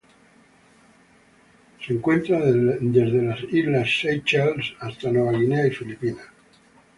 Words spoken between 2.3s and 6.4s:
desde las Seychelles hasta Nueva Guinea y Filipinas.